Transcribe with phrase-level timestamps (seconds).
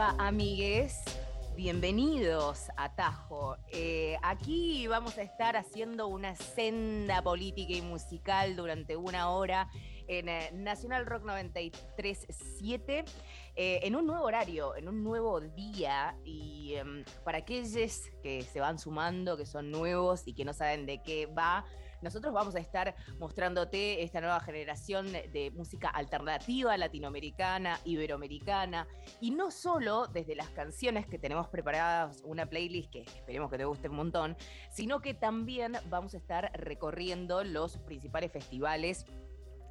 [0.00, 1.02] Amigues?
[1.56, 3.56] Bienvenidos a Tajo.
[3.72, 9.68] Eh, aquí vamos a estar haciendo una senda política y musical durante una hora
[10.06, 13.04] en eh, Nacional Rock 93.7,
[13.56, 16.16] eh, en un nuevo horario, en un nuevo día.
[16.24, 20.86] Y em, para aquellos que se van sumando, que son nuevos y que no saben
[20.86, 21.64] de qué va,
[22.02, 28.86] nosotros vamos a estar mostrándote esta nueva generación de música alternativa latinoamericana, iberoamericana,
[29.20, 33.64] y no solo desde las canciones que tenemos preparadas, una playlist que esperemos que te
[33.64, 34.36] guste un montón,
[34.70, 39.06] sino que también vamos a estar recorriendo los principales festivales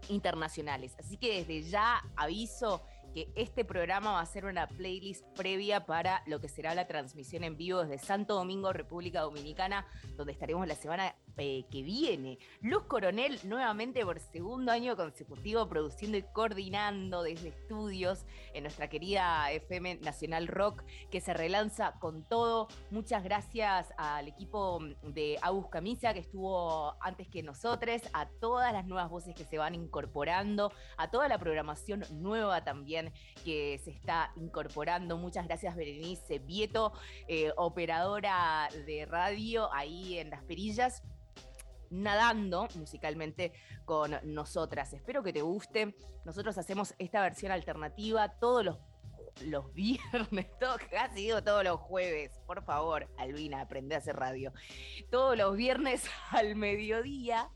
[0.09, 0.95] internacionales.
[0.99, 6.23] Así que desde ya aviso que este programa va a ser una playlist previa para
[6.25, 10.75] lo que será la transmisión en vivo desde Santo Domingo, República Dominicana, donde estaremos la
[10.75, 12.39] semana eh, que viene.
[12.61, 19.51] Luz Coronel, nuevamente por segundo año consecutivo, produciendo y coordinando desde estudios en nuestra querida
[19.51, 22.67] FM Nacional Rock, que se relanza con todo.
[22.89, 28.87] Muchas gracias al equipo de Agus Camisa, que estuvo antes que nosotros, a todas las
[28.87, 32.96] nuevas voces que se van incorporando, a toda la programación nueva también
[33.43, 35.17] que se está incorporando.
[35.17, 36.93] Muchas gracias, Berenice Vieto,
[37.27, 41.03] eh, operadora de radio ahí en Las Perillas
[41.89, 43.53] nadando musicalmente
[43.85, 44.93] con nosotras.
[44.93, 45.95] Espero que te guste.
[46.25, 48.77] Nosotros hacemos esta versión alternativa todos los,
[49.45, 52.31] los viernes, todo, casi digo todos los jueves.
[52.45, 54.53] Por favor, Albina, aprende a hacer radio.
[55.09, 57.49] Todos los viernes al mediodía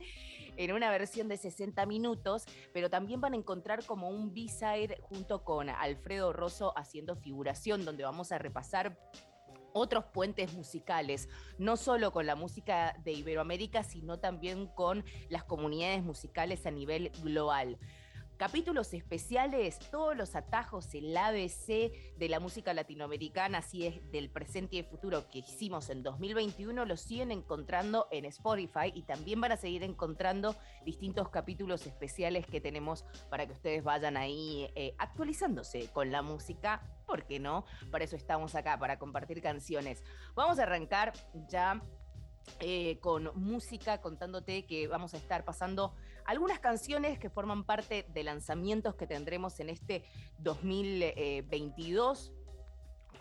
[0.57, 5.43] en una versión de 60 minutos, pero también van a encontrar como un B-side junto
[5.43, 8.97] con Alfredo Rosso haciendo figuración, donde vamos a repasar
[9.73, 16.03] otros puentes musicales, no solo con la música de Iberoamérica, sino también con las comunidades
[16.03, 17.77] musicales a nivel global.
[18.41, 24.77] Capítulos especiales, todos los atajos, el ABC de la música latinoamericana, así es del presente
[24.77, 29.51] y el futuro que hicimos en 2021, los siguen encontrando en Spotify y también van
[29.51, 35.89] a seguir encontrando distintos capítulos especiales que tenemos para que ustedes vayan ahí eh, actualizándose
[35.89, 37.63] con la música ¿por qué no?
[37.91, 40.03] Para eso estamos acá, para compartir canciones.
[40.33, 41.13] Vamos a arrancar
[41.47, 41.79] ya
[42.59, 45.93] eh, con música, contándote que vamos a estar pasando
[46.25, 50.03] algunas canciones que forman parte de lanzamientos que tendremos en este
[50.39, 52.33] 2022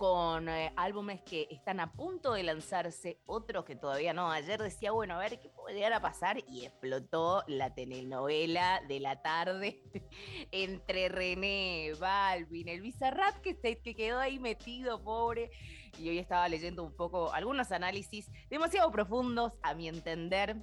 [0.01, 4.31] con eh, álbumes que están a punto de lanzarse, otros que todavía no.
[4.31, 9.83] Ayer decía, bueno, a ver qué podría pasar y explotó la telenovela de la tarde
[10.53, 15.51] entre René, Balvin, el Bizarrap que, que quedó ahí metido, pobre.
[15.99, 20.57] Y hoy estaba leyendo un poco algunos análisis demasiado profundos, a mi entender.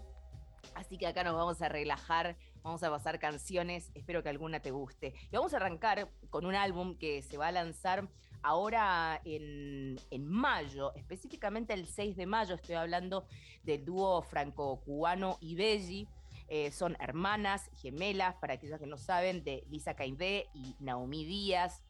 [0.75, 4.72] Así que acá nos vamos a relajar, vamos a pasar canciones, espero que alguna te
[4.72, 5.13] guste.
[5.31, 8.07] Y vamos a arrancar con un álbum que se va a lanzar
[8.44, 13.25] ahora en, en, mayo, específicamente el 6 de mayo, estoy hablando
[13.63, 16.07] del dúo franco-cubano Ibelli.
[16.50, 21.84] Eh, son hermanas, gemelas, para aquellos que no saben, de Lisa Caindé y Naomi Díaz.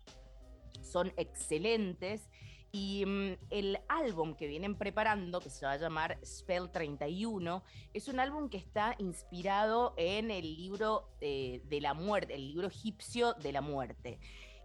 [0.82, 2.28] Son excelentes.
[2.72, 7.64] Y mm, el álbum que vienen preparando, que se va a llamar Spell 31,
[7.94, 12.68] es un álbum que está inspirado en el libro eh, de la muerte, el libro
[12.68, 14.20] egipcio de la muerte.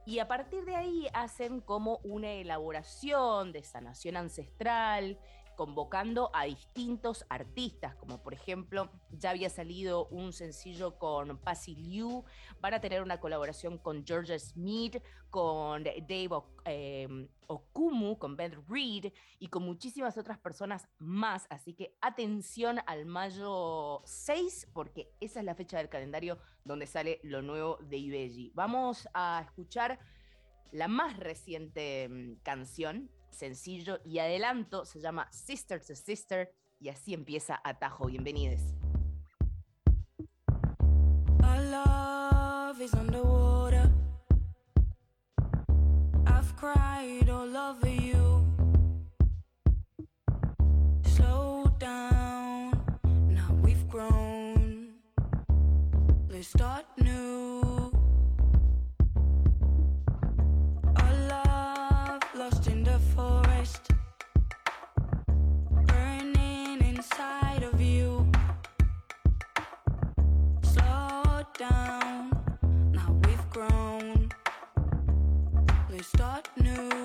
[0.05, 5.17] Y a partir de ahí hacen como una elaboración de sanación ancestral,
[5.57, 12.25] convocando a distintos artistas, como por ejemplo, ya había salido un sencillo con Pasi Liu,
[12.61, 16.29] van a tener una colaboración con Georgia Smith, con Dave
[16.65, 21.47] eh, Okumu, con Ben Reed y con muchísimas otras personas más.
[21.51, 27.21] Así que atención al mayo 6, porque esa es la fecha del calendario donde sale
[27.23, 28.53] lo nuevo de Ibelli.
[28.55, 29.99] Vamos a escuchar
[30.73, 37.15] la más reciente mm, canción sencillo y adelanto se llama Sister to Sister y así
[37.15, 38.07] empieza Atajo.
[38.07, 38.75] Bienvenides.
[42.73, 43.91] Love is underwater.
[46.27, 48.47] I've cried all over you.
[51.05, 52.73] Slow down,
[53.29, 54.95] now we've grown.
[56.31, 57.52] Let's start new.
[76.03, 77.02] Start new.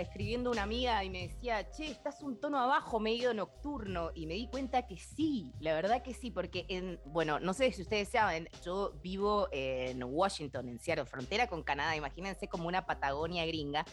[0.00, 4.10] Escribiendo una amiga y me decía, che, estás un tono abajo, medio nocturno.
[4.14, 7.72] Y me di cuenta que sí, la verdad que sí, porque, en, bueno, no sé
[7.72, 12.86] si ustedes saben, yo vivo en Washington, en Seattle, frontera con Canadá, imagínense como una
[12.86, 13.84] Patagonia gringa.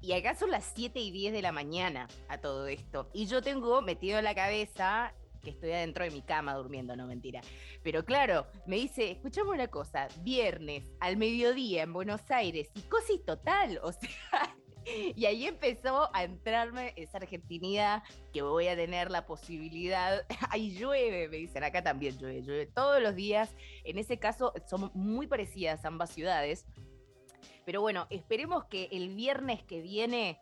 [0.00, 3.08] Y acá son las 7 y 10 de la mañana a todo esto.
[3.12, 5.14] Y yo tengo metido en la cabeza
[5.46, 7.40] que estoy adentro de mi cama durmiendo, no mentira.
[7.84, 13.78] Pero claro, me dice, escuchame una cosa, viernes al mediodía en Buenos Aires, psicosis total,
[13.84, 14.56] o sea,
[14.86, 18.02] y ahí empezó a entrarme esa argentinidad
[18.32, 20.24] que voy a tener la posibilidad.
[20.50, 23.54] Ahí llueve, me dicen, acá también llueve, llueve todos los días.
[23.84, 26.66] En ese caso, son muy parecidas ambas ciudades.
[27.64, 30.40] Pero bueno, esperemos que el viernes que viene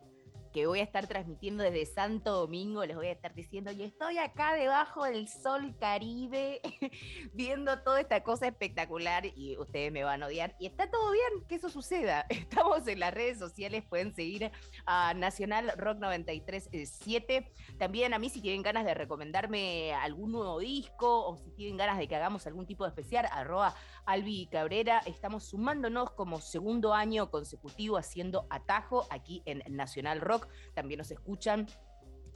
[0.55, 4.19] que voy a estar transmitiendo desde Santo Domingo, les voy a estar diciendo, y estoy
[4.19, 6.61] acá debajo del sol caribe,
[7.35, 11.45] viendo toda esta cosa espectacular, y ustedes me van a odiar, y está todo bien
[11.49, 12.25] que eso suceda.
[12.29, 14.53] Estamos en las redes sociales, pueden seguir
[14.87, 17.53] a Nacional Rock 937.
[17.77, 21.99] También a mí si tienen ganas de recomendarme algún nuevo disco, o si tienen ganas
[21.99, 23.75] de que hagamos algún tipo de especial, arroba
[24.07, 30.44] Albi Cabrera, estamos sumándonos como segundo año consecutivo haciendo atajo aquí en Nacional Rock
[30.75, 31.67] también nos escuchan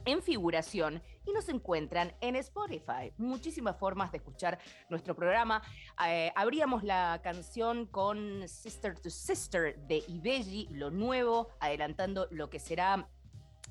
[0.05, 3.13] en figuración y nos encuentran en Spotify.
[3.17, 5.61] Muchísimas formas de escuchar nuestro programa.
[6.07, 12.59] Eh, abríamos la canción con Sister to Sister de Ibelli, lo nuevo, adelantando lo que
[12.59, 13.07] será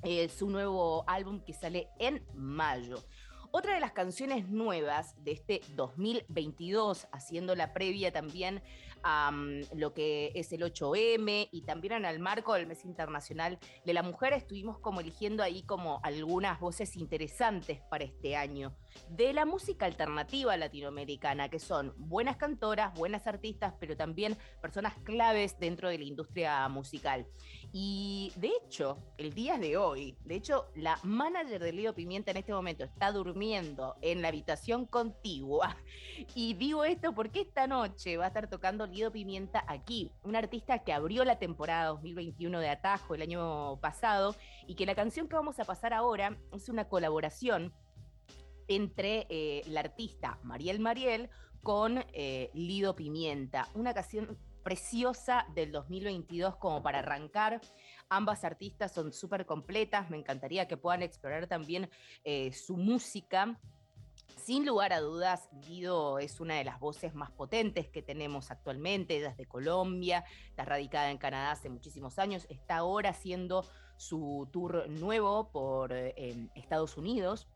[0.02, 3.02] eh, su nuevo álbum que sale en mayo.
[3.50, 8.62] Otra de las canciones nuevas de este 2022, haciendo la previa también
[9.74, 14.02] lo que es el 8M y también en el marco del Mes Internacional de la
[14.02, 18.74] Mujer, estuvimos como eligiendo ahí como algunas voces interesantes para este año
[19.08, 25.58] de la música alternativa latinoamericana, que son buenas cantoras, buenas artistas, pero también personas claves
[25.58, 27.26] dentro de la industria musical.
[27.72, 32.38] Y de hecho, el día de hoy, de hecho, la manager de Lido Pimienta en
[32.38, 35.76] este momento está durmiendo en la habitación contigua.
[36.34, 40.78] Y digo esto porque esta noche va a estar tocando Lido Pimienta aquí, un artista
[40.78, 44.34] que abrió la temporada 2021 de Atajo el año pasado
[44.66, 47.75] y que la canción que vamos a pasar ahora es una colaboración
[48.66, 51.28] entre eh, la artista Mariel Mariel
[51.62, 57.58] con eh, Lido Pimienta, una canción preciosa del 2022 como para arrancar.
[58.10, 61.88] Ambas artistas son súper completas, me encantaría que puedan explorar también
[62.22, 63.58] eh, su música.
[64.37, 69.16] Sin lugar a dudas, Lido es una de las voces más potentes que tenemos actualmente,
[69.16, 73.64] ella es de Colombia, está radicada en Canadá hace muchísimos años, está ahora haciendo
[73.96, 77.48] su tour nuevo por Estados Unidos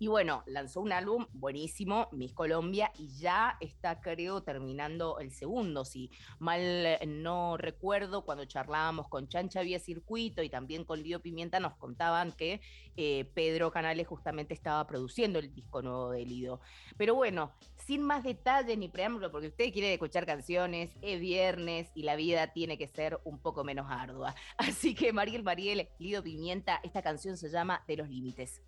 [0.00, 5.84] y bueno, lanzó un álbum buenísimo, Miss Colombia, y ya está, creo, terminando el segundo.
[5.84, 11.60] Si mal no recuerdo, cuando charlábamos con Chancha Vía Circuito y también con Lío Pimienta,
[11.60, 12.62] nos contaban que
[12.96, 16.62] eh, Pedro Canales justamente estaba produciendo el disco nuevo de Lido.
[16.96, 17.52] Pero bueno,
[17.84, 22.54] sin más detalles ni preámbulo, porque usted quiere escuchar canciones, es viernes y la vida
[22.54, 24.34] tiene que ser un poco menos ardua.
[24.56, 28.62] Así que Mariel Mariel, Lido Pimienta, esta canción se llama De los Límites.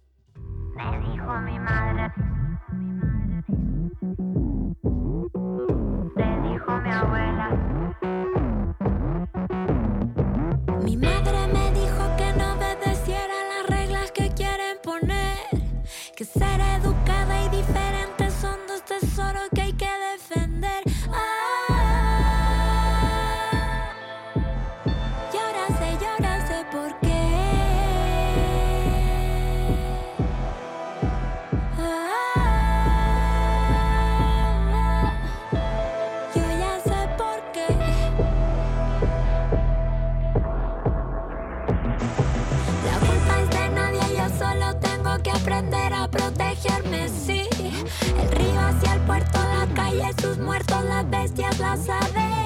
[0.76, 2.12] Me dijo mi madre.
[6.16, 7.81] Me dijo mi abuela.
[50.20, 52.41] Sus muertos, las bestias, las aves.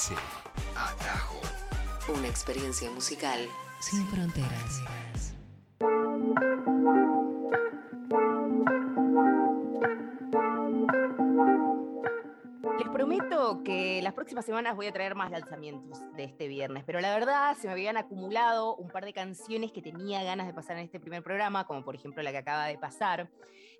[0.00, 0.14] Hasta las 13.
[0.76, 1.40] Atajo.
[2.16, 3.46] Una experiencia musical
[3.80, 4.82] sin fronteras.
[12.78, 17.00] Les prometo que las próximas semanas voy a traer más lanzamientos de este viernes, pero
[17.00, 20.78] la verdad se me habían acumulado un par de canciones que tenía ganas de pasar
[20.78, 23.28] en este primer programa, como por ejemplo la que acaba de pasar,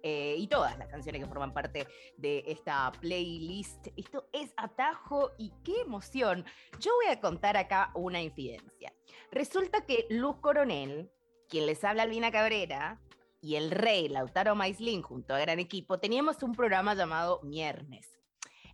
[0.02, 3.88] eh, y todas las canciones que forman parte de esta playlist.
[3.96, 6.44] Esto es Atajo y qué emoción.
[6.78, 8.92] Yo voy a contar acá una infidencia.
[9.30, 11.10] Resulta que Luz Coronel,
[11.48, 13.00] quien les habla Albina Cabrera,
[13.42, 18.20] y el rey Lautaro Maislin junto a gran equipo, teníamos un programa llamado Miernes.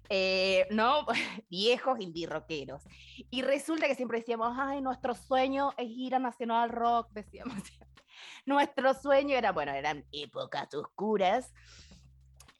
[0.09, 1.06] Eh, ¿no?
[1.50, 2.83] Viejos indie rockeros.
[3.30, 7.56] Y resulta que siempre decíamos, ay, nuestro sueño es ir a Nacional Rock, decíamos.
[8.47, 11.53] Nuestro sueño era, bueno, eran épocas oscuras.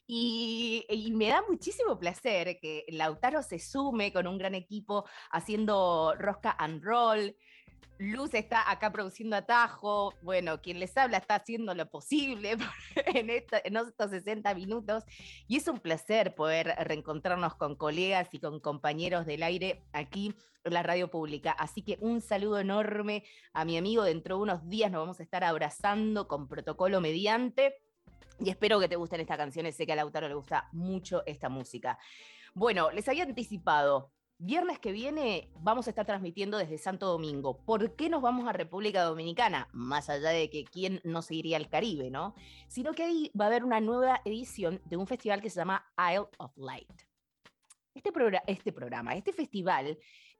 [0.09, 6.13] Y, y me da muchísimo placer que Lautaro se sume con un gran equipo haciendo
[6.17, 7.35] Rosca and Roll.
[7.99, 10.13] Luz está acá produciendo atajo.
[10.21, 12.51] Bueno, quien les habla está haciendo lo posible
[13.07, 15.03] en, en estos 60 minutos.
[15.47, 20.73] Y es un placer poder reencontrarnos con colegas y con compañeros del aire aquí en
[20.73, 21.51] la radio pública.
[21.51, 24.03] Así que un saludo enorme a mi amigo.
[24.03, 27.77] Dentro de unos días nos vamos a estar abrazando con protocolo mediante.
[28.39, 29.75] Y espero que te gusten estas canciones.
[29.75, 31.97] Sé que a Lautaro le gusta mucho esta música.
[32.53, 34.11] Bueno, les había anticipado.
[34.39, 37.65] Viernes que viene vamos a estar transmitiendo desde Santo Domingo.
[37.65, 39.67] ¿Por qué nos vamos a República Dominicana?
[39.73, 42.35] Más allá de que quién no se iría al Caribe, ¿no?
[42.67, 45.91] Sino que ahí va a haber una nueva edición de un festival que se llama
[45.97, 46.87] Isle of Light.
[47.95, 48.11] Este,
[48.45, 49.97] este programa, este festival,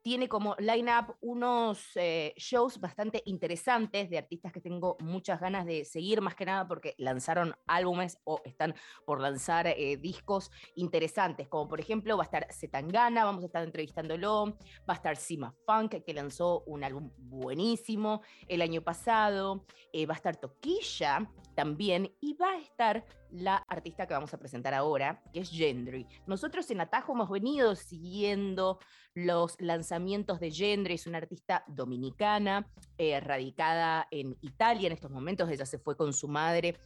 [0.08, 5.84] tiene como line-up unos eh, shows bastante interesantes de artistas que tengo muchas ganas de
[5.84, 8.74] seguir, más que nada porque lanzaron álbumes o están
[9.06, 13.62] por lanzar eh, discos interesantes, como por ejemplo va a estar Zetangana, vamos a estar
[13.65, 14.58] entrevistándolo,
[14.89, 20.13] va a estar Sima Funk, que lanzó un álbum buenísimo el año pasado, eh, va
[20.13, 25.22] a estar Toquilla también, y va a estar la artista que vamos a presentar ahora,
[25.34, 26.08] que es Gendry.
[26.28, 28.80] Nosotros en Atajo hemos venido siguiendo
[29.18, 32.68] los lanzamientos de Gendry, es una artista dominicana,
[33.00, 36.78] eh, radicada en Italia en estos momentos, ella se fue con su madre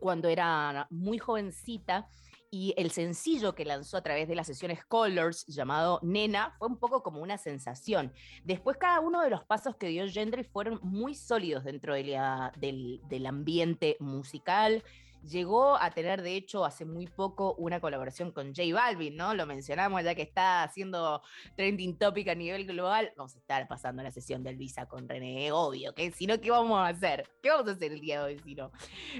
[0.00, 2.08] cuando era muy jovencita
[2.50, 6.78] y el sencillo que lanzó a través de las sesiones Colors llamado Nena fue un
[6.78, 8.12] poco como una sensación.
[8.42, 13.96] Después cada uno de los pasos que dio Gendry fueron muy sólidos dentro del ambiente
[14.00, 14.82] musical.
[15.22, 19.34] Llegó a tener, de hecho, hace muy poco una colaboración con J Balvin, ¿no?
[19.34, 21.22] Lo mencionamos ya que está haciendo
[21.56, 23.12] trending topic a nivel global.
[23.16, 26.50] Vamos a estar pasando la sesión del Visa con René, obvio, que si no, ¿qué
[26.50, 27.28] vamos a hacer?
[27.42, 28.70] ¿Qué vamos a hacer el día de hoy si no?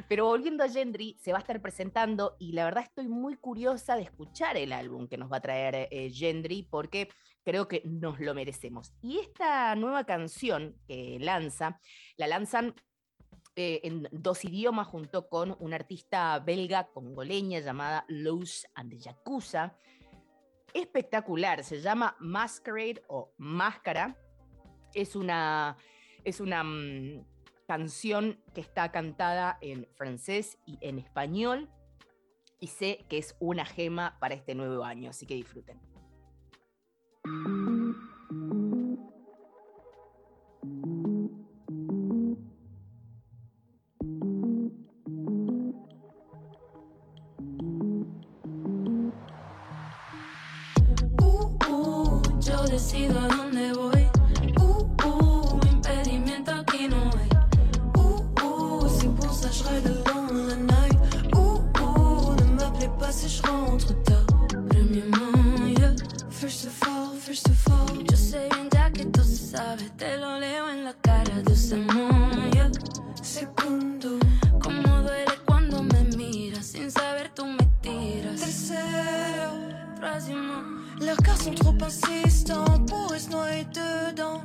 [0.09, 3.97] Pero volviendo a Gendry, se va a estar presentando y la verdad estoy muy curiosa
[3.97, 7.09] de escuchar el álbum que nos va a traer eh, Gendry porque
[7.49, 8.93] creo que nos lo merecemos.
[9.01, 11.81] Y esta nueva canción que lanza,
[12.17, 12.75] la lanzan
[13.61, 19.75] eh, en dos idiomas junto con una artista belga congoleña llamada Luz and the Yakuza.
[20.73, 24.17] Espectacular, se llama Masquerade o Máscara.
[24.95, 25.77] Es una,
[26.23, 27.27] es una mm,
[27.67, 31.69] canción que está cantada en francés y en español.
[32.61, 35.81] Y sé que es una gema para este nuevo año, así que disfruten.
[52.79, 54.07] Decido a dónde voy?
[54.61, 57.29] Uh, uh, impedimento aquí no hay.
[57.97, 59.09] Uh, uh, je
[60.49, 60.97] la night.
[61.35, 62.37] Uh, uh,
[62.79, 64.27] ne pas si je rentre tard.
[64.69, 65.95] Premièrement, yeah.
[66.31, 70.39] First of all, first of all, yo sé bien ya que tú sabes, te lo
[70.39, 71.77] leo en la cara ese
[81.09, 84.43] leurs cœurs sont trop insistants pour se noyer dedans.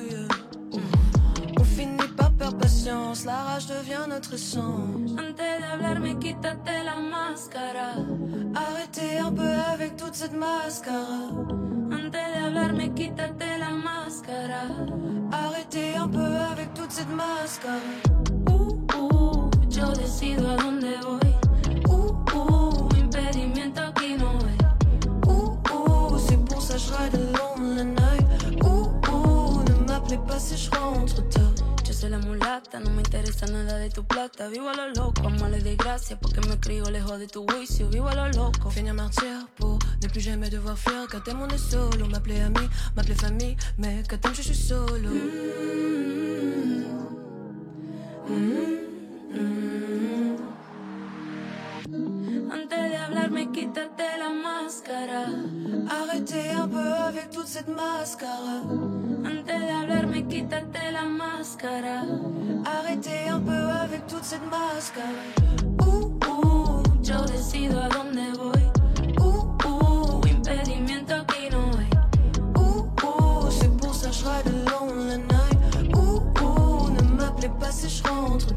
[0.00, 0.28] Yeah.
[1.58, 4.84] On finit par perdre patience, la rage devient notre sang.
[5.18, 7.94] Antes de hablarme, quítate la máscara.
[8.54, 11.30] Arrêtez un peu avec toute cette mascara.
[11.90, 14.64] Antes quítate la máscara.
[15.32, 17.78] Arrêtez un peu avec toute cette mascara.
[18.50, 21.47] Uh, uh, yo decido a dónde voy.
[30.38, 31.54] Si je rentre tard.
[31.84, 34.48] Yo soy la mulata, no me interesa nada de tu plata.
[34.48, 37.88] Vivo a lo loco, amo les desgracias porque me crio lejos de tu juicio.
[37.88, 38.70] Vivo a lo loco.
[38.70, 42.68] Finir martyr pour ne plus jamais devoir fuir Quand t'aimes on est solo, m'appeler ami,
[42.94, 45.10] m'appeler famille Mais quand t'aimes je suis solo
[52.50, 55.26] Antes de hablarme, quítate la máscara.
[55.88, 58.62] Arrêtez un peu avec toute cette mascara
[59.24, 62.02] Antes de hablarme, quítate la máscara.
[62.64, 65.08] Arrêtez un peu avec toute cette mascara
[65.80, 68.62] Uh, uh, yo decido a dónde voy.
[69.20, 71.88] Uh, uh, impedimento aquí no hay.
[72.56, 75.58] Uh, uh, c'est pour ça je ride alone la night
[75.94, 78.48] Uh, uh, ne m'appelez pas si je rentre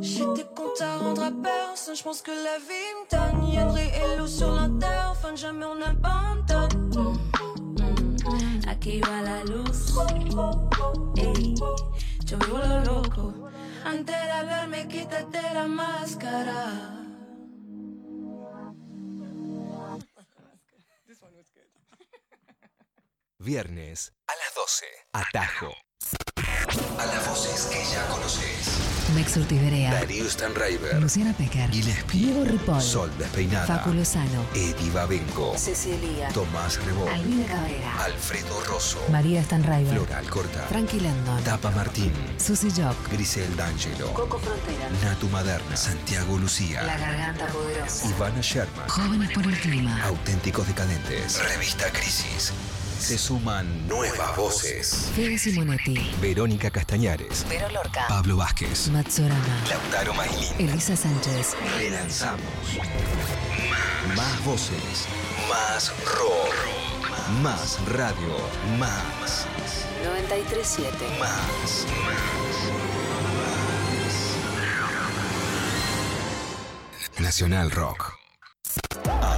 [0.00, 4.16] J'étais compte à rendre à personne, je pense que la vie me donne Yandré et
[4.18, 7.18] l'eau sur l'interphone, jamais on abandonne
[8.68, 9.94] Aquí va la luz.
[11.16, 11.54] Ey,
[12.26, 13.34] yo vivo lo loco.
[13.84, 16.92] Antes de hablarme, quítate la máscara
[23.38, 24.86] Viernes a las 12.
[25.12, 25.85] Atajo.
[29.16, 29.36] Conoces.
[29.36, 31.00] Mex Urtiz Berea, Darío Stanraiver.
[31.00, 32.18] Luciana Pecker, Gillespie.
[32.18, 33.66] Diego Ripoll, Sol Despeinada.
[33.66, 35.56] Facu Lozano, Eddie Babenco.
[35.56, 37.08] Cecilia, Tomás Rebón.
[37.08, 38.98] Albina Cabrera, Alfredo Rosso.
[39.10, 40.66] María Stanraiver, Floral Corta.
[40.68, 42.12] Frankie Landon, Tapa Martín.
[42.38, 44.12] Susy Jock, Grisel D'Angelo.
[44.12, 45.76] Coco Frontera, Natu Maderna.
[45.76, 46.82] Santiago Lucía.
[46.82, 48.88] La Garganta Poderosa, Ivana Sherman.
[48.88, 51.42] Jóvenes por el Clima, Auténticos Decadentes.
[51.48, 52.52] Revista Crisis.
[52.98, 55.10] Se suman nuevas voces.
[55.14, 57.46] Fede Simonetti, Verónica Castañares.
[57.48, 58.88] Vero Lorca, Pablo Vázquez.
[58.88, 60.52] Matsorama, Lautaro Mailín.
[60.58, 62.40] Elisa Sánchez, Relanzamos.
[64.16, 65.06] Más voces.
[65.48, 66.54] Más rock.
[67.42, 68.36] Más radio.
[68.78, 69.46] Más.
[70.04, 70.96] 937.
[71.18, 71.86] Más.
[72.04, 72.56] Más.
[77.20, 78.15] Nacional Rock.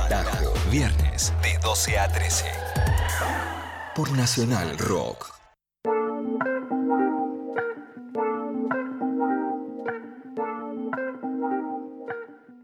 [0.08, 0.54] Atajo.
[0.70, 2.46] Viernes de 12 a 13.
[3.94, 5.34] Por Nacional Rock.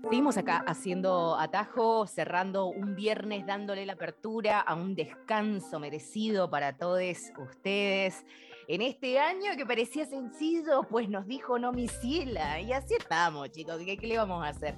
[0.08, 6.78] Seguimos acá haciendo atajo, cerrando un viernes, dándole la apertura a un descanso merecido para
[6.78, 7.02] todos
[7.36, 8.24] ustedes.
[8.66, 12.60] En este año que parecía sencillo, pues nos dijo no mi ciela.
[12.60, 13.76] Y así estamos, chicos.
[13.84, 14.74] ¿Qué, le vamos a hacer?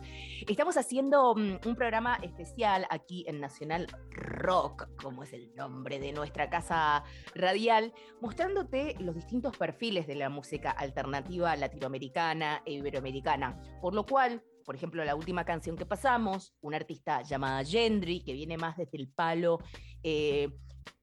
[0.48, 6.12] Estamos haciendo mm, un programa especial aquí en Nacional Rock, como es el nombre de
[6.12, 13.60] nuestra casa radial, mostrándote los distintos perfiles de la música alternativa latinoamericana e iberoamericana.
[13.80, 18.32] Por lo cual, por ejemplo, la última canción que pasamos, una artista llamada Gendry, que
[18.32, 19.60] viene más desde el palo
[20.02, 20.48] eh,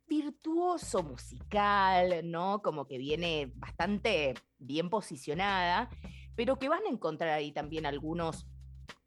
[0.08, 2.62] virtuoso musical, ¿no?
[2.62, 5.90] Como que viene bastante bien posicionada,
[6.36, 8.48] pero que van a encontrar ahí también algunos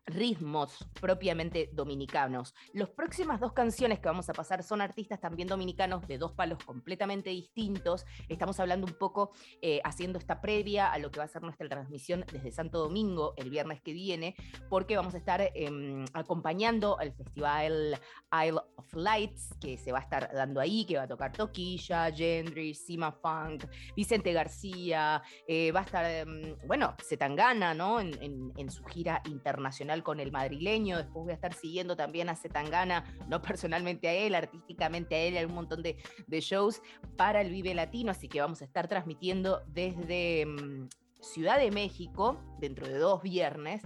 [0.06, 2.54] ritmos propiamente dominicanos.
[2.72, 6.62] Las próximas dos canciones que vamos a pasar son artistas también dominicanos de dos palos
[6.64, 8.06] completamente distintos.
[8.28, 11.68] Estamos hablando un poco, eh, haciendo esta previa a lo que va a ser nuestra
[11.68, 14.36] transmisión desde Santo Domingo el viernes que viene,
[14.70, 17.98] porque vamos a estar eh, acompañando al festival
[18.32, 22.12] Isle of Lights, que se va a estar dando ahí, que va a tocar Toquilla,
[22.12, 23.64] Gendry, Sima Funk,
[23.96, 28.00] Vicente García, eh, va a estar, eh, bueno, Zetangana, ¿no?
[28.00, 30.98] En su gira internacional con el madrileño.
[30.98, 35.38] Después voy a estar siguiendo también a Zetangana, no personalmente a él, artísticamente a él,
[35.38, 35.96] a un montón de,
[36.40, 36.82] shows
[37.16, 38.10] para el Vive Latino.
[38.10, 40.88] Así que vamos a estar transmitiendo desde um,
[41.20, 43.82] Ciudad de México dentro de dos viernes.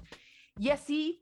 [0.59, 1.21] Y así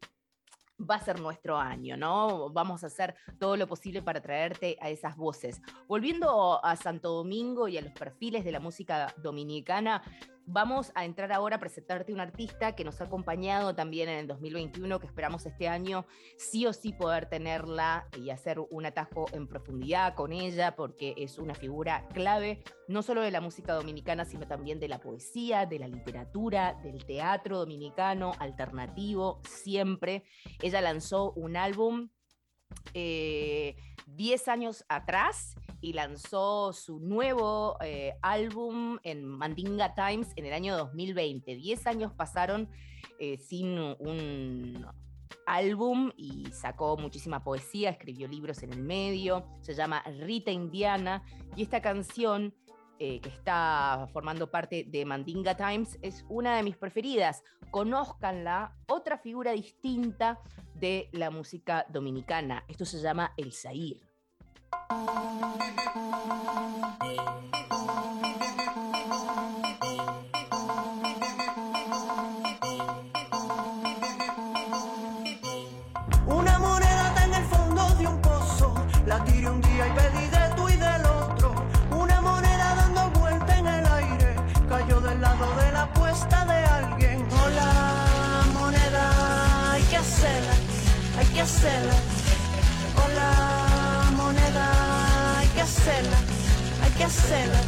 [0.79, 2.51] va a ser nuestro año, ¿no?
[2.51, 5.61] Vamos a hacer todo lo posible para traerte a esas voces.
[5.87, 10.03] Volviendo a Santo Domingo y a los perfiles de la música dominicana,
[10.51, 14.27] vamos a entrar ahora a presentarte un artista que nos ha acompañado también en el
[14.27, 16.07] 2021, que esperamos este año
[16.37, 21.39] sí o sí poder tenerla y hacer un atajo en profundidad con ella, porque es
[21.39, 25.79] una figura clave, no solo de la música dominicana, sino también de la poesía, de
[25.79, 30.25] la literatura, del teatro dominicano, alternativo, siempre.
[30.63, 32.09] Ella lanzó un álbum
[32.95, 33.77] eh,
[34.17, 40.77] 10 años atrás y lanzó su nuevo eh, álbum en Mandinga Times en el año
[40.77, 41.55] 2020.
[41.55, 42.69] 10 años pasaron
[43.19, 44.87] eh, sin un
[45.47, 51.23] álbum y sacó muchísima poesía, escribió libros en el medio, se llama Rita Indiana
[51.57, 52.55] y esta canción
[52.99, 57.43] eh, que está formando parte de Mandinga Times es una de mis preferidas.
[57.71, 60.41] Conózcanla, otra figura distinta
[60.75, 62.65] de la música dominicana.
[62.69, 64.01] Esto se llama El Zair.
[91.39, 91.95] Que hacerla.
[93.05, 96.19] Hola, moneda, hay que hacerla,
[96.83, 97.61] hay que hacerla.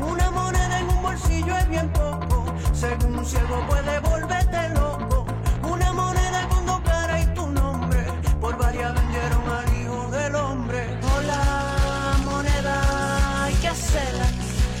[0.00, 2.46] Una moneda en un bolsillo es bien poco.
[2.72, 5.26] Según un ciego puede volverte loco.
[5.62, 8.02] Una moneda con dos caras y tu nombre.
[8.40, 10.98] Por varias vendieron al hijo del hombre.
[11.14, 14.26] Hola, moneda, hay que hacerla,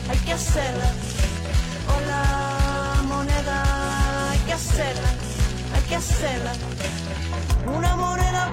[0.08, 0.90] hay que hacerla.
[1.94, 5.10] Hola, moneda, hay que hacerla,
[5.74, 6.52] hay que hacerla.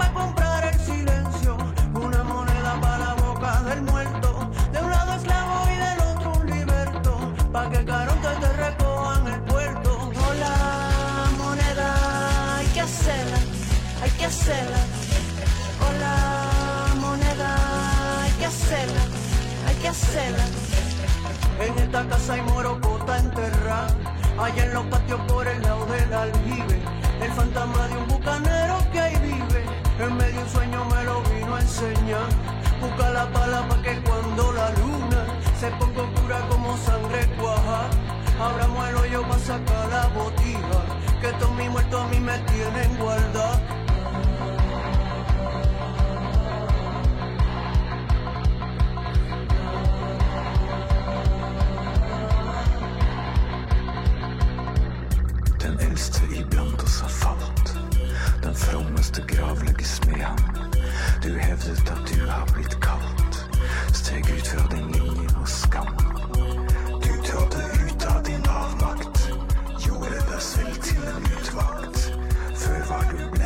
[0.01, 1.57] Para comprar el silencio.
[1.93, 4.49] Una moneda para la boca del muerto.
[4.73, 7.11] De un lado esclavo y del otro un liberto.
[7.51, 10.11] Pa' que Caronte te recojan el puerto.
[10.27, 10.55] Hola,
[11.37, 13.37] moneda, hay que hacerla,
[14.01, 14.81] hay que hacerla.
[15.85, 16.15] Hola,
[16.99, 17.51] moneda,
[18.23, 19.03] hay que hacerla,
[19.67, 20.45] hay que hacerla.
[21.59, 23.95] En esta casa hay morocota enterrada.
[24.39, 26.81] Allá en los patios por el lado del aljibe.
[27.21, 29.50] El fantasma de un bucanero que ahí vive.
[30.01, 32.29] En medio un sueño me lo vino a enseñar.
[32.81, 35.27] Busca la pala pa' que cuando la luna
[35.59, 37.81] se ponga oscura como sangre cuaja.
[38.41, 40.79] Abramos el hoyo pa' sacar la botija.
[41.21, 43.60] Que todos mis muertos a mí me tienen guardada.
[59.01, 60.37] Den grav legges med ham.
[61.23, 63.49] Du hevdet at du har blitt kalt.
[63.93, 65.95] Steg ut fra din linje og skam.
[67.03, 69.33] Du trådte ut av din avmakt.
[69.85, 72.13] Gjorde deg selv til en utvalgt.
[72.55, 73.40] Før var du blendet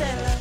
[0.00, 0.33] hay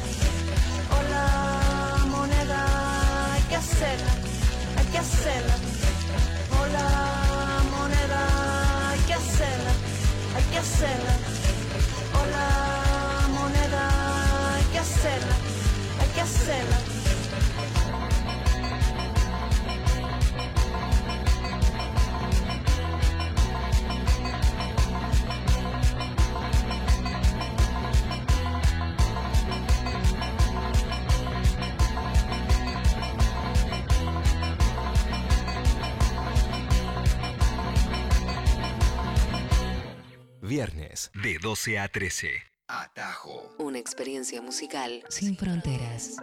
[41.43, 42.29] 12 a 13.
[42.69, 43.53] Atajo.
[43.59, 46.15] Una experiencia musical sin fronteras.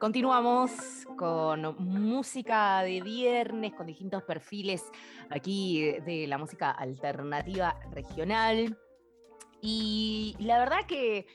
[0.00, 0.72] Continuamos
[1.16, 4.82] con música de viernes, con distintos perfiles
[5.30, 8.76] aquí de la música alternativa regional.
[9.60, 11.28] Y la verdad que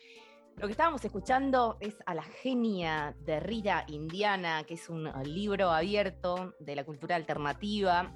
[0.57, 5.71] lo que estábamos escuchando es a la genia de Rita Indiana, que es un libro
[5.71, 8.13] abierto de la cultura alternativa.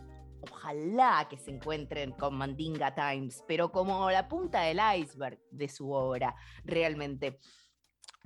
[0.49, 5.91] Ojalá que se encuentren con Mandinga Times, pero como la punta del iceberg de su
[5.91, 7.39] obra, realmente.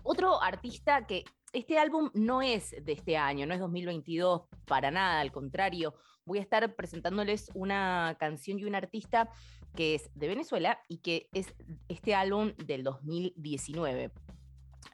[0.04, 5.19] Otro artista que este álbum no es de este año, no es 2022 para nada,
[5.19, 5.95] al contrario,
[6.26, 9.30] voy a estar presentándoles una canción y un artista
[9.75, 11.53] que es de Venezuela y que es
[11.88, 14.12] este álbum del 2019.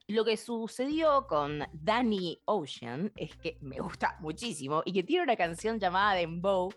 [0.08, 5.36] Lo que sucedió con Danny Ocean es que me gusta muchísimo y que tiene una
[5.36, 6.74] canción llamada Dembow,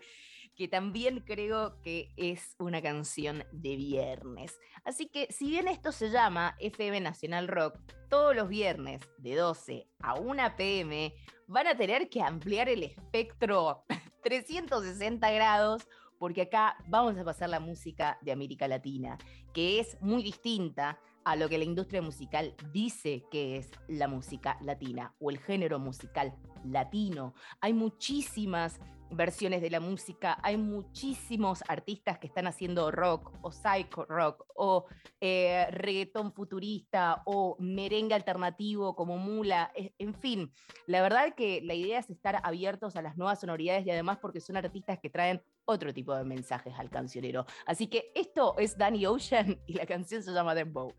[0.55, 4.59] que también creo que es una canción de viernes.
[4.83, 9.87] Así que si bien esto se llama FM Nacional Rock, todos los viernes de 12
[9.99, 11.13] a 1 pm
[11.47, 13.85] van a tener que ampliar el espectro
[14.23, 15.87] 360 grados
[16.21, 19.17] porque acá vamos a pasar la música de América Latina,
[19.55, 24.55] que es muy distinta a lo que la industria musical dice que es la música
[24.61, 26.31] latina o el género musical
[26.63, 27.33] latino.
[27.59, 28.79] Hay muchísimas
[29.09, 34.85] versiones de la música, hay muchísimos artistas que están haciendo rock o psycho rock o
[35.19, 40.51] eh, reggaetón futurista o merengue alternativo como mula, en fin,
[40.85, 44.39] la verdad que la idea es estar abiertos a las nuevas sonoridades y además porque
[44.39, 47.45] son artistas que traen otro tipo de mensajes al cancionero.
[47.65, 50.93] Así que esto es Danny Ocean y la canción se llama Dembow.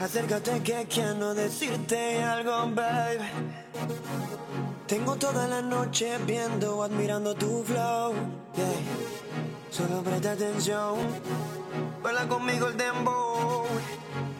[0.00, 3.69] Acércate que quiero decirte algo, baby.
[4.90, 8.12] Tengo toda la noche viendo, admirando tu flow.
[9.70, 10.96] Solo presta atención.
[12.02, 13.66] Baila conmigo el dembow.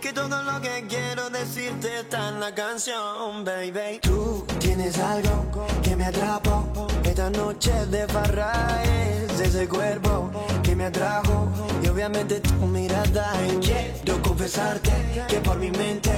[0.01, 4.01] Que todo lo que quiero decirte está en la canción, baby.
[4.03, 5.47] Tú tienes algo
[5.85, 6.89] que me atrapó.
[7.05, 10.33] Esta noche de farra es ese cuerpo
[10.65, 11.49] que me atrajo.
[11.81, 13.35] Y obviamente tu mirada.
[13.53, 14.91] Y quiero confesarte
[15.29, 16.11] que por mi mente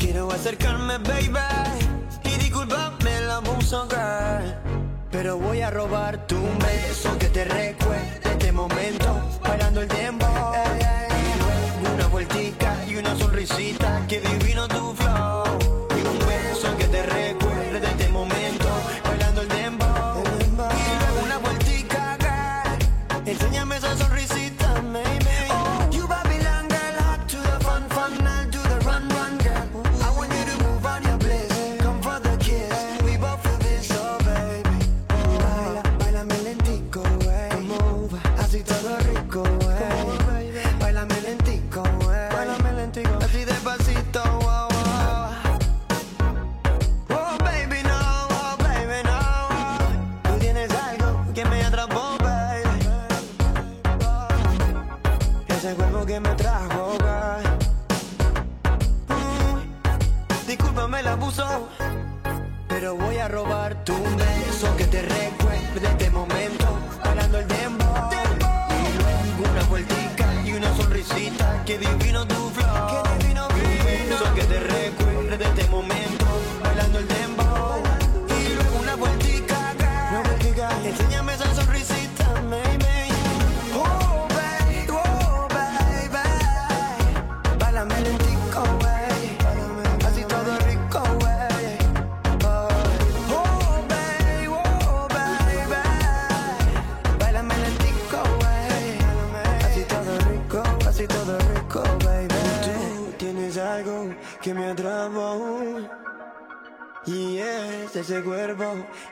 [0.00, 1.38] quiero acercarme, baby.
[2.24, 2.95] Y disculpame
[3.42, 4.54] girl.
[5.10, 10.26] Pero voy a robar tu beso que te recuerde este momento bailando el tiempo.
[11.94, 15.35] Una vueltica y una sonrisita que divino tu flow.
[63.28, 66.35] Robar tu beso que te recuerde este momento,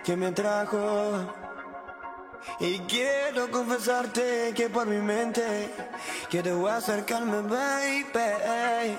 [0.04, 1.32] que me trajo.
[2.60, 5.70] Y quiero confesarte que por mi mente
[6.30, 8.98] quiero acercarme, baby.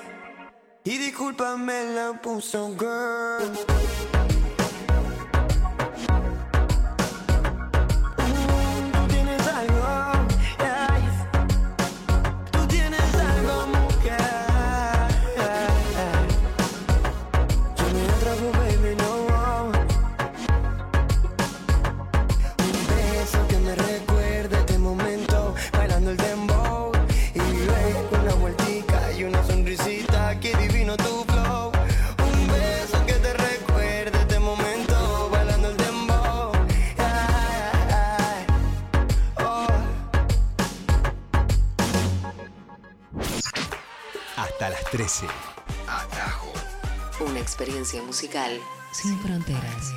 [0.84, 4.15] Y discúlpame la puso, girl.
[47.46, 48.60] Experiencia musical
[48.92, 49.94] sin fronteras.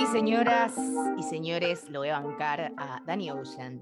[0.00, 0.72] Y señoras
[1.16, 3.80] y señores, lo voy a bancar a Danny Ocean.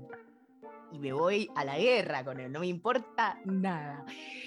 [0.93, 4.05] Y me voy a la guerra con él, no me importa nada.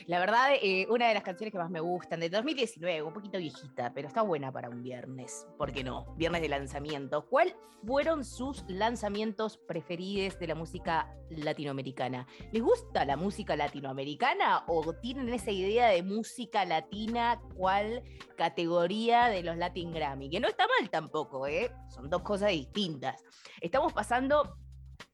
[0.08, 3.38] La verdad, eh, una de las canciones que más me gustan, de 2019, un poquito
[3.38, 6.14] viejita, pero está buena para un viernes, ¿por qué no?
[6.16, 7.26] Viernes de lanzamiento.
[7.28, 12.28] ¿Cuáles fueron sus lanzamientos preferidos de la música latinoamericana?
[12.52, 18.04] ¿Les gusta la música latinoamericana o tienen esa idea de música latina cuál
[18.38, 20.30] categoría de los Latin Grammy?
[20.30, 21.72] Que no está mal tampoco, ¿eh?
[21.90, 23.24] Son dos cosas distintas.
[23.62, 24.58] Estamos pasando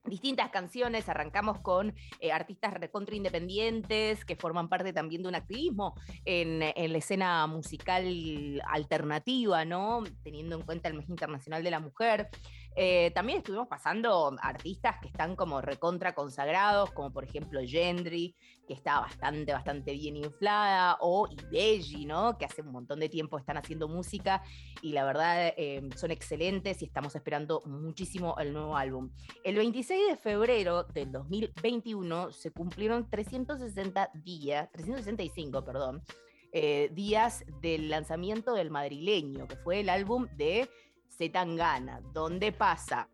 [0.09, 5.95] distintas canciones, arrancamos con eh, artistas recontra independientes que forman parte también de un activismo
[6.25, 10.03] en, en, la escena musical alternativa, ¿no?
[10.23, 12.29] Teniendo en cuenta el mes internacional de la mujer.
[12.81, 18.33] Eh, también estuvimos pasando artistas que están como recontra consagrados, como por ejemplo Gendry,
[18.65, 22.37] que está bastante, bastante bien inflada, o Ibelli, ¿no?
[22.37, 24.43] Que hace un montón de tiempo están haciendo música
[24.81, 29.09] y la verdad eh, son excelentes y estamos esperando muchísimo el nuevo álbum.
[29.43, 36.01] El 26 de febrero del 2021 se cumplieron 360 días, 365, perdón,
[36.53, 40.69] eh, días del lanzamiento del madrileño, que fue el álbum de
[41.19, 43.09] Zetangana, donde pasa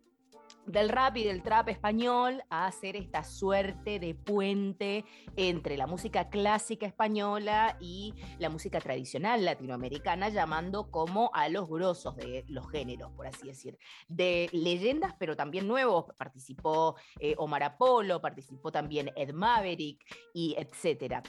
[0.67, 6.29] del rap y del trap español a hacer esta suerte de puente entre la música
[6.29, 13.11] clásica española y la música tradicional latinoamericana, llamando como a los grosos de los géneros,
[13.13, 13.77] por así decir,
[14.07, 16.05] de leyendas, pero también nuevos.
[16.15, 19.99] Participó eh, Omar Apolo, participó también Ed Maverick
[20.33, 21.23] y etcétera.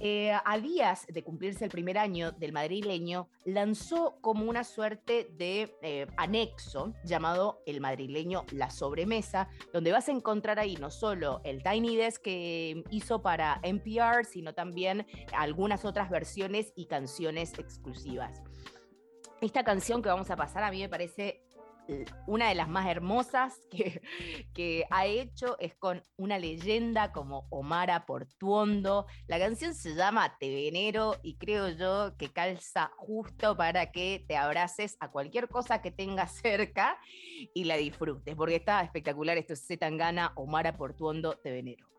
[0.00, 5.76] Eh, a días de cumplirse el primer año del madrileño, lanzó como una suerte de
[5.82, 11.62] eh, anexo llamado El madrileño La Sobremesa, donde vas a encontrar ahí no solo el
[11.62, 18.42] Tiny Desk que hizo para NPR, sino también algunas otras versiones y canciones exclusivas.
[19.42, 21.31] Esta canción que vamos a pasar a mí me parece
[22.26, 24.02] una de las más hermosas que,
[24.54, 29.06] que, ha hecho es con una leyenda como Omara Portuondo.
[29.26, 34.36] La canción se llama Te Venero y creo yo que calza justo para que te
[34.36, 36.98] abraces a cualquier cosa que tengas cerca
[37.54, 39.36] y la disfrutes, porque está espectacular.
[39.36, 41.91] Esto es Zetangana, Omara Portuondo, Te Venero.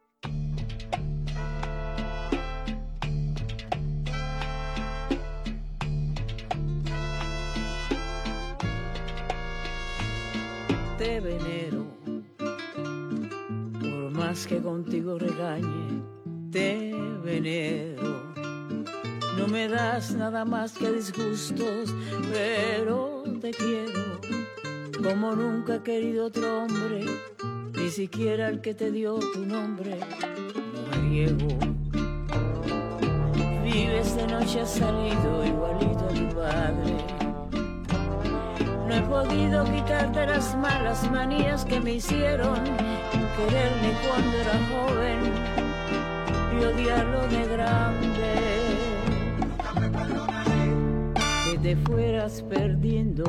[11.03, 11.85] Te venero,
[13.81, 16.01] por más que contigo regañe,
[16.49, 18.33] te venero.
[19.37, 21.93] No me das nada más que disgustos,
[22.31, 24.21] pero te quiero
[25.03, 27.03] como nunca he querido otro hombre,
[27.73, 29.99] ni siquiera el que te dio tu nombre,
[30.73, 31.49] mujeriego.
[33.61, 37.12] Vives de noche, has salido igualito a tu padre
[38.93, 42.59] no he podido quitarte las malas manías que me hicieron
[43.35, 45.19] quererme cuando era joven
[46.53, 48.33] y odiarlo de grande.
[51.45, 53.23] Que te fueras perdiendo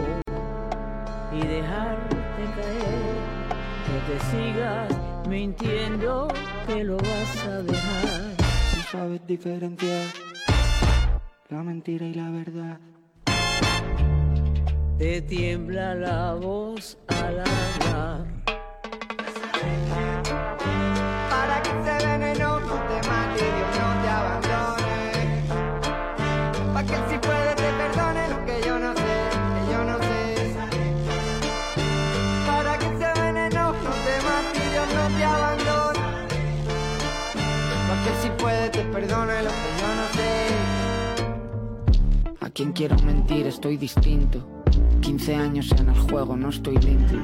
[1.33, 3.17] y dejarte caer,
[3.87, 6.29] que te sigas mintiendo,
[6.67, 8.21] que lo vas a dejar.
[8.77, 10.05] No sabes diferenciar
[11.49, 12.79] la mentira y la verdad
[15.05, 18.25] te tiembla la voz al hablar.
[21.29, 25.13] Para que ese veneno no te mate y Dios no te abandone.
[26.73, 29.15] Para que él sí puede te perdone lo que yo no sé,
[29.55, 30.21] que yo no sé.
[32.47, 36.07] Para que ese veneno no te mate y Dios no te abandone.
[37.89, 40.33] Para que él sí puede te perdone lo que yo no sé.
[42.41, 44.54] A quien quiero mentir estoy distinto
[45.05, 47.21] 15 años en el juego, no estoy limpio.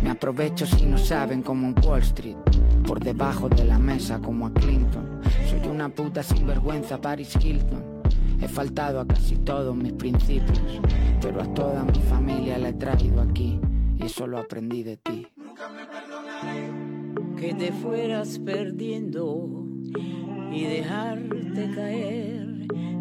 [0.00, 2.36] Me aprovecho si no saben como en Wall Street.
[2.86, 5.20] Por debajo de la mesa como a Clinton.
[5.50, 7.82] Soy una puta sinvergüenza Paris Hilton.
[8.40, 10.80] He faltado a casi todos mis principios.
[11.20, 13.58] Pero a toda mi familia la he traído aquí.
[13.98, 15.26] Y eso lo aprendí de ti.
[17.36, 19.66] Que te fueras perdiendo
[20.52, 22.35] y dejarte caer.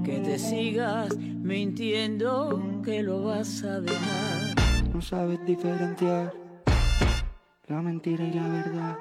[0.04, 4.56] Que te sigas mintiendo que lo vas a dejar.
[4.94, 6.34] No sabes diferenciar
[7.68, 8.98] la mentira y la verdad.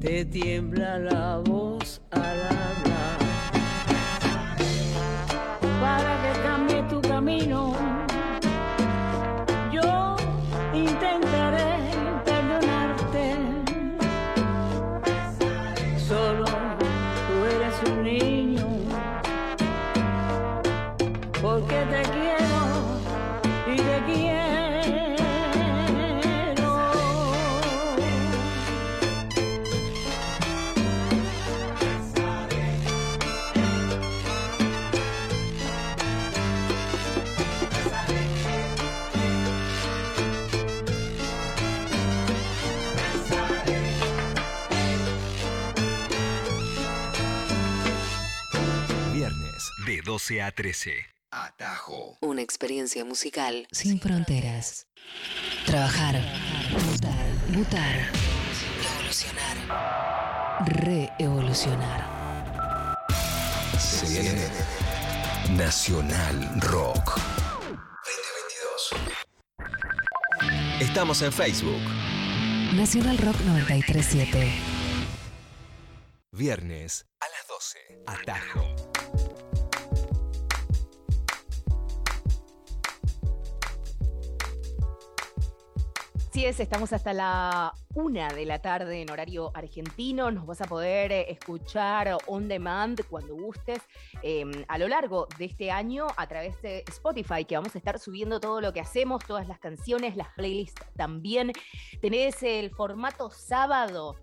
[0.00, 3.18] Te tiembla la voz al hablar.
[5.80, 7.74] Para que cambie tu camino,
[50.10, 51.06] 12 a 13.
[51.30, 52.18] Atajo.
[52.20, 54.88] Una experiencia musical sin fronteras.
[55.64, 56.20] Trabajar,
[56.84, 57.14] mutar,
[57.50, 58.10] mutar,
[58.90, 59.56] evolucionar,
[60.66, 63.06] reevolucionar.
[63.78, 64.48] Se viene
[65.50, 67.16] Nacional Rock
[68.90, 70.80] 2022.
[70.80, 71.82] Estamos en Facebook.
[72.74, 74.52] Nacional Rock 937.
[76.32, 77.78] Viernes a las 12.
[78.08, 78.69] Atajo.
[86.46, 90.30] Estamos hasta la una de la tarde en horario argentino.
[90.30, 93.82] Nos vas a poder eh, escuchar on demand cuando gustes
[94.22, 97.98] eh, a lo largo de este año a través de Spotify, que vamos a estar
[97.98, 101.52] subiendo todo lo que hacemos, todas las canciones, las playlists también.
[102.00, 104.16] Tenés el formato sábado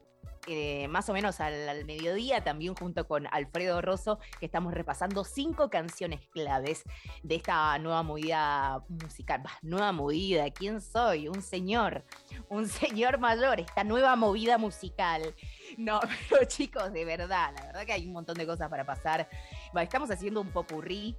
[0.48, 5.70] eh, más o menos al, mediodía, también junto con Alfredo Rosso, que estamos repasando cinco
[5.70, 6.84] canciones claves
[7.22, 9.41] de esta nueva movida musical.
[9.43, 11.28] Bah, nueva movida, ¿quién soy?
[11.28, 12.06] Un señor,
[12.50, 15.36] un señor mayor, esta nueva movida musical.
[15.78, 19.28] No, pero chicos, de verdad, la verdad que hay un montón de cosas para pasar.
[19.74, 21.16] Bah, estamos haciendo un popurrí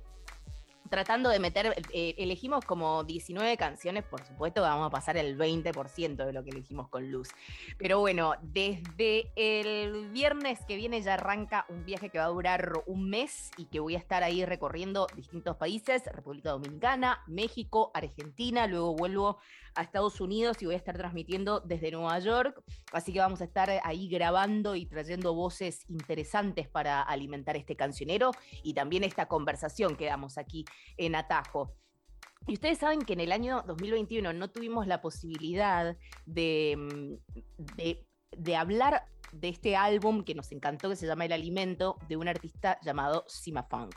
[0.89, 6.25] tratando de meter, eh, elegimos como 19 canciones, por supuesto vamos a pasar el 20%
[6.25, 7.29] de lo que elegimos con Luz.
[7.79, 12.83] Pero bueno, desde el viernes que viene ya arranca un viaje que va a durar
[12.87, 18.67] un mes y que voy a estar ahí recorriendo distintos países, República Dominicana, México, Argentina,
[18.67, 19.39] luego vuelvo
[19.75, 22.63] a Estados Unidos y voy a estar transmitiendo desde Nueva York,
[22.93, 28.33] así que vamos a estar ahí grabando y trayendo voces interesantes para alimentar este cancionero
[28.63, 30.65] y también esta conversación que damos aquí
[30.97, 31.75] en Atajo.
[32.47, 37.19] Y ustedes saben que en el año 2021 no tuvimos la posibilidad de,
[37.59, 38.07] de,
[38.37, 42.29] de, hablar de este álbum que nos encantó, que se llama El Alimento, de un
[42.29, 43.95] artista llamado Sima Funk.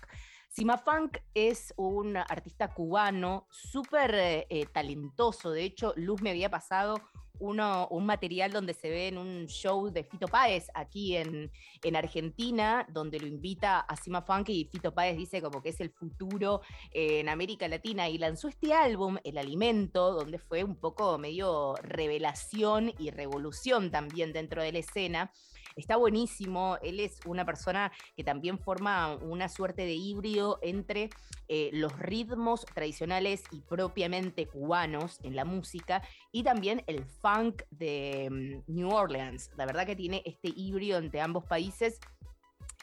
[0.52, 4.14] Sima Funk es un artista cubano súper
[4.50, 5.50] eh, talentoso.
[5.52, 6.96] De hecho, Luz me había pasado
[7.40, 11.50] un material donde se ve en un show de Fito Páez aquí en,
[11.82, 15.80] en Argentina, donde lo invita a Sima Funk y Fito Páez dice como que es
[15.80, 20.76] el futuro eh, en América Latina y lanzó este álbum, El Alimento, donde fue un
[20.76, 25.32] poco medio revelación y revolución también dentro de la escena.
[25.76, 31.10] Está buenísimo, él es una persona que también forma una suerte de híbrido entre
[31.48, 36.02] eh, los ritmos tradicionales y propiamente cubanos en la música
[36.32, 39.52] y también el funk de um, New Orleans.
[39.58, 42.00] La verdad que tiene este híbrido entre ambos países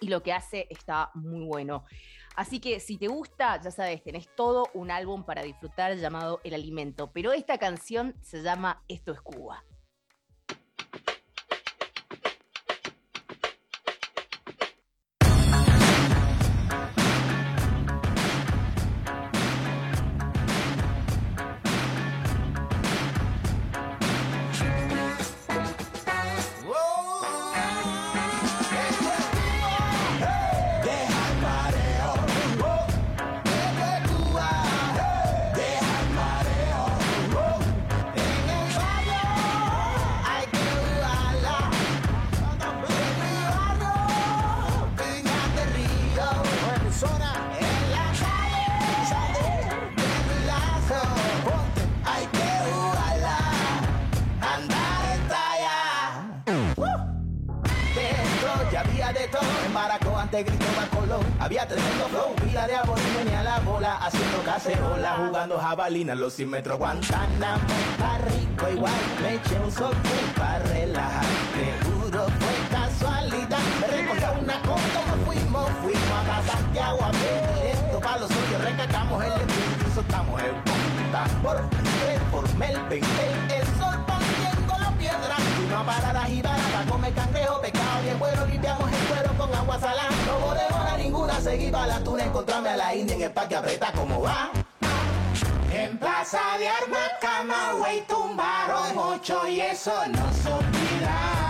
[0.01, 1.85] y lo que hace está muy bueno.
[2.37, 6.55] Así que si te gusta, ya sabes, tenés todo un álbum para disfrutar llamado El
[6.55, 9.65] Alimento, pero esta canción se llama Esto es Cuba.
[62.95, 66.79] De y venía la bola haciendo cacerola, jugando jabalina los 100 metros.
[66.79, 67.63] Guantánamo,
[67.93, 69.95] está rico igual, me eché un sol
[70.37, 71.25] para relajar.
[71.55, 77.11] Te juro fue casualidad, me recordó una cosa, nos fuimos, fuimos a pasar Santiago a
[77.13, 77.73] ver.
[77.73, 81.25] Esto para los hoyos, recacamos el espíritu soltamos el punta.
[81.43, 83.05] Por el por Melvin,
[83.51, 84.18] el sol
[84.99, 85.37] piedra.
[85.57, 89.55] Fuimos a parar a girar, a comer cangrejo, pescado bien bueno, limpiamos el cuero con
[89.55, 90.11] agua salada.
[90.27, 93.33] No voy de hora ninguna, seguí para la tuna, encontrarme a la India en el
[93.33, 94.51] parque aprieta como va.
[95.73, 101.48] En Plaza de Armas, Camagüey tumbaron ocho y eso no se olvida.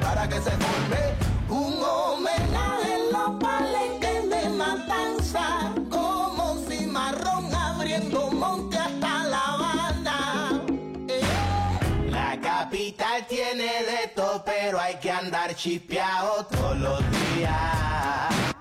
[0.00, 1.14] Para que se forme
[1.48, 5.72] un homenaje en los palenques de matanza.
[5.90, 10.62] Como si marrón abriendo monte hasta La Habana.
[11.08, 11.20] Eh.
[12.10, 18.57] La capital tiene de todo, pero hay que andar chispeado todos los días.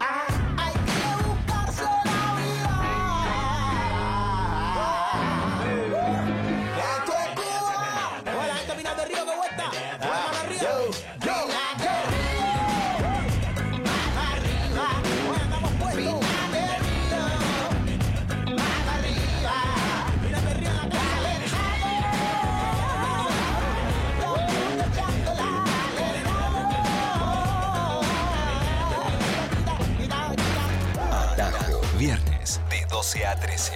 [32.98, 33.74] 12 a 13.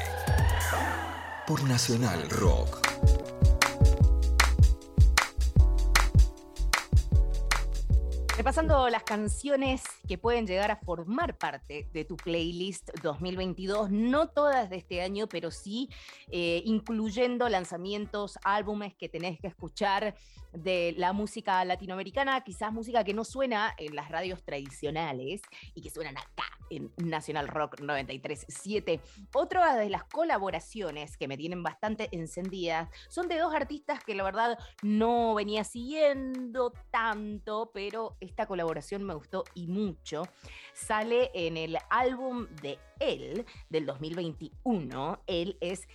[1.46, 2.80] Por Nacional Rock.
[8.36, 14.70] Repasando las canciones que pueden llegar a formar parte de tu playlist 2022, no todas
[14.70, 15.88] de este año, pero sí
[16.30, 20.14] eh, incluyendo lanzamientos, álbumes que tenés que escuchar
[20.52, 25.42] de la música latinoamericana, quizás música que no suena en las radios tradicionales
[25.76, 29.00] y que suenan acá en Nacional Rock 93.7.
[29.34, 34.24] Otra de las colaboraciones que me tienen bastante encendidas son de dos artistas que la
[34.24, 40.01] verdad no venía siguiendo tanto, pero esta colaboración me gustó y mucho.
[40.74, 45.24] Sale en el álbum de él del 2021.
[45.28, 45.88] Él es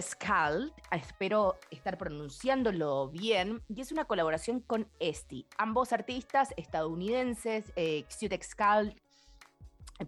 [0.00, 5.46] Skald, espero estar pronunciándolo bien, y es una colaboración con Esti.
[5.58, 8.04] Ambos artistas estadounidenses, eh,
[8.42, 8.94] Skald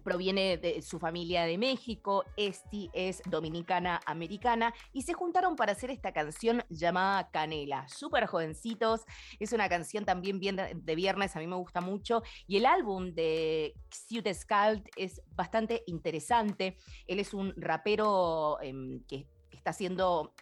[0.03, 5.89] proviene de su familia de México, Esti es dominicana americana y se juntaron para hacer
[5.89, 7.87] esta canción llamada Canela.
[7.87, 9.01] Súper jovencitos,
[9.39, 13.13] es una canción también bien de, viernes, a mí me gusta mucho y el álbum
[13.13, 13.73] de
[14.09, 16.77] Cute Scald es bastante interesante.
[17.07, 20.33] Él es un rapero em, que, que está haciendo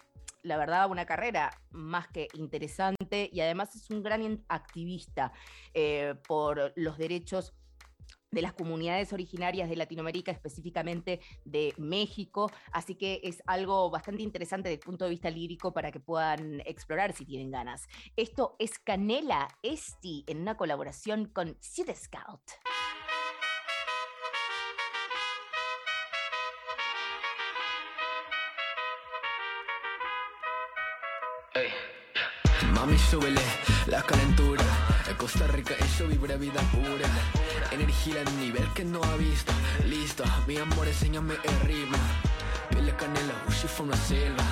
[0.44, 5.32] la verdad, una carrera más que interesante y además es un gran activista
[5.74, 7.54] eh, por los derechos
[8.34, 12.52] de las comunidades originarias de Latinoamérica, específicamente de México.
[12.72, 16.62] Así que es algo bastante interesante desde el punto de vista lírico para que puedan
[16.62, 17.88] explorar si tienen ganas.
[18.16, 22.42] Esto es Canela Esti en una colaboración con City Scout.
[32.74, 33.42] Mami, súbele
[33.86, 34.93] la calentura.
[35.18, 37.08] Costa Rica eso vibra vida pura.
[37.72, 39.54] Energía en nivel que no ha visto.
[39.86, 41.98] Listo, mi amor, enséñame el ritmo.
[42.70, 44.44] Pile canela, ushi from la selva.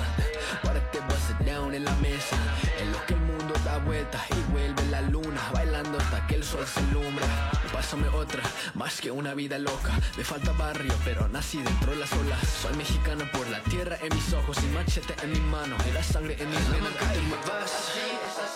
[0.62, 2.36] Párate, it down en la mesa.
[2.80, 5.40] En lo que el mundo da vueltas y vuelve la luna.
[5.52, 7.26] Bailando hasta que el sol se alumbra.
[7.72, 8.42] Pásame otra,
[8.74, 9.98] más que una vida loca.
[10.16, 12.38] Me falta barrio, pero nací dentro de las olas.
[12.62, 15.76] Soy mexicano por la tierra en mis ojos y machete en mi mano.
[15.88, 16.92] Y la sangre en mis venas.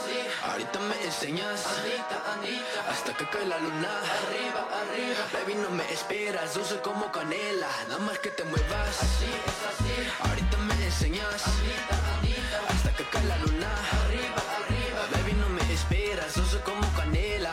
[0.04, 0.50] Me.
[0.50, 1.64] Ahorita me enseñas.
[2.90, 3.90] Hasta que cae la luna.
[4.18, 5.22] Arriba, arriba.
[5.32, 6.54] Baby, no me esperas.
[6.54, 7.68] Yo soy como canela.
[7.88, 9.02] Nada más que te muevas.
[9.02, 10.28] Así es así.
[10.28, 11.42] Ahorita me enseñas.
[12.68, 13.70] Hasta que cae la luna.
[14.04, 15.00] Arriba, arriba.
[15.12, 16.34] Baby, no me esperas.
[16.36, 17.52] Yo soy como canela.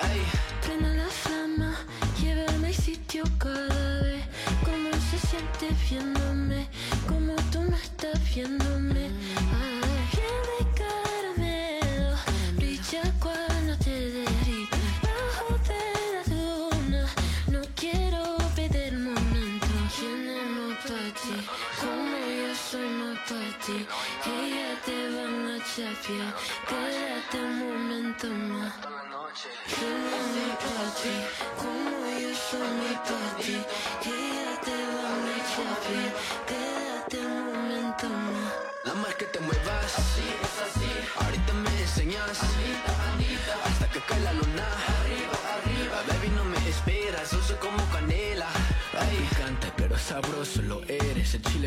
[0.00, 0.22] Ay.
[0.64, 1.76] Plena la flama,
[2.20, 4.24] llévame al sitio cada vez.
[4.64, 6.68] Cómo se siente viéndome,
[7.06, 8.63] como tú no estás viéndome.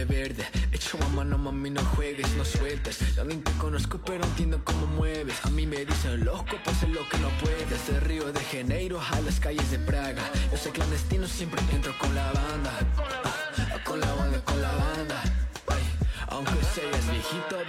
[0.07, 2.99] Verde, hecho a mano, mami, no juegues, no sueltes.
[3.25, 5.35] Ni te conozco, pero entiendo cómo mueves.
[5.43, 7.69] A mí me dicen loco, pues es lo que no puedes.
[7.69, 10.23] Desde Río de Janeiro a las calles de Praga.
[10.51, 11.61] Yo soy clandestino, siempre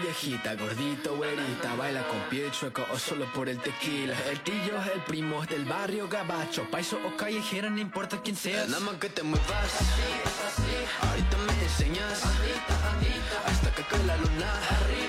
[0.09, 4.15] viejita, gordito, güerita, baila con pie chueco o solo por el tequila.
[4.31, 8.69] El tío es el primo del barrio gabacho, paiso o callejera, no importa quién seas.
[8.69, 9.71] Nada más que te muevas,
[11.03, 12.23] ahorita me enseñas,
[13.45, 15.08] hasta que cae la luna.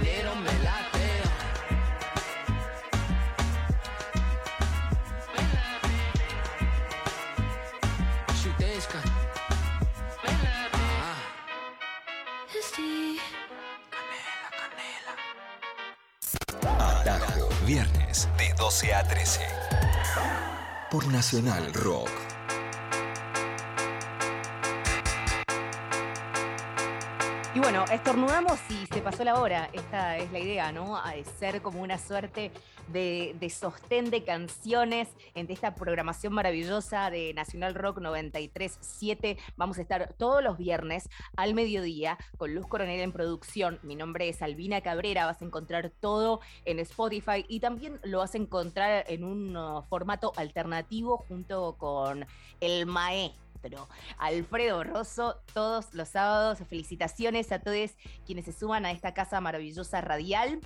[0.00, 1.08] Dinero me late.
[5.34, 5.96] Me late.
[8.42, 9.00] Chutesca.
[10.22, 10.80] Me late.
[16.78, 19.40] Atajo, viernes de 12 a 13.
[20.90, 22.19] Por Nacional Rock.
[27.60, 29.68] Bueno, estornudamos y se pasó la hora.
[29.74, 30.96] Esta es la idea, ¿no?
[30.96, 32.52] A ser como una suerte
[32.88, 39.36] de, sostén de canciones entre esta programación maravillosa de Nacional Rock 93.7.
[39.58, 43.78] Vamos a estar todos los viernes al mediodía con Luz Coronel en producción.
[43.82, 45.26] Mi nombre es Albina Cabrera.
[45.26, 49.82] Vas a encontrar todo en Spotify y también lo vas a encontrar en un uh,
[49.82, 52.24] formato alternativo junto con
[52.60, 53.34] el MAE.
[54.18, 56.58] Alfredo Rosso, todos los sábados.
[56.68, 57.90] Felicitaciones a todos
[58.26, 60.60] quienes se suman a esta casa maravillosa radial.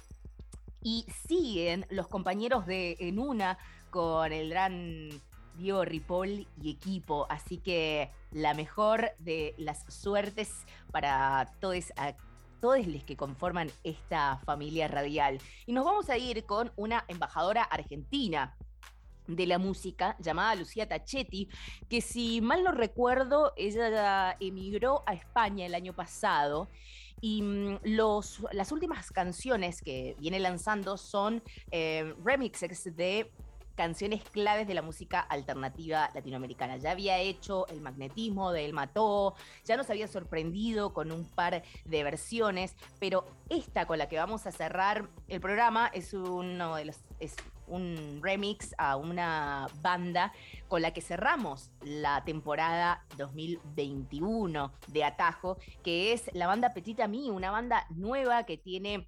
[0.83, 3.59] Y siguen los compañeros de En Una
[3.91, 5.09] con el gran
[5.57, 7.27] Diego Ripoll y equipo.
[7.31, 10.53] Así que la mejor de las suertes
[10.91, 11.93] para todos
[12.61, 15.39] todos los que conforman esta familia radial.
[15.67, 18.57] Y nos vamos a ir con una embajadora argentina
[19.27, 21.49] de la música llamada Lucía Tachetti,
[21.89, 26.69] que si mal no recuerdo, ella emigró a España el año pasado
[27.21, 33.31] y mm, los, las últimas canciones que viene lanzando son eh, remixes de
[33.75, 36.77] canciones claves de la música alternativa latinoamericana.
[36.77, 41.63] Ya había hecho El magnetismo de El Mató, ya nos había sorprendido con un par
[41.85, 46.85] de versiones, pero esta con la que vamos a cerrar el programa es uno de
[46.85, 47.01] los
[47.67, 50.33] un remix a una banda
[50.69, 57.31] con la que cerramos la temporada 2021 de Atajo, que es la banda Petit Ami,
[57.31, 59.07] una banda nueva que tiene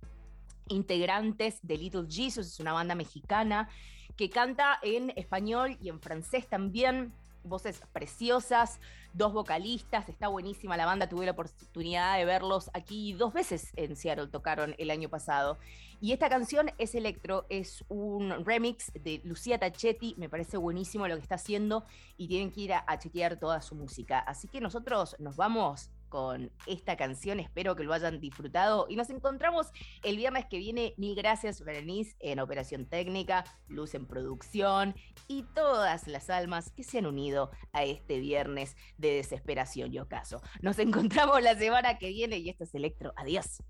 [0.68, 3.68] integrantes de Little Jesus, es una banda mexicana
[4.16, 7.12] que canta en español y en francés también.
[7.46, 8.80] Voces preciosas,
[9.12, 11.08] dos vocalistas, está buenísima la banda.
[11.08, 15.58] Tuve la oportunidad de verlos aquí dos veces en Seattle, tocaron el año pasado.
[16.00, 21.16] Y esta canción es electro, es un remix de Lucía Tachetti, me parece buenísimo lo
[21.16, 21.84] que está haciendo
[22.16, 24.18] y tienen que ir a, a chequear toda su música.
[24.18, 27.40] Así que nosotros nos vamos con esta canción.
[27.40, 29.68] Espero que lo hayan disfrutado y nos encontramos
[30.02, 30.94] el viernes que viene.
[30.96, 34.94] Mil gracias, Berenice, en Operación Técnica, Luz en Producción
[35.28, 40.40] y todas las almas que se han unido a este viernes de desesperación y ocaso.
[40.60, 43.12] Nos encontramos la semana que viene y esto es Electro.
[43.16, 43.62] Adiós.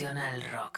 [0.00, 0.69] Nacional Rock.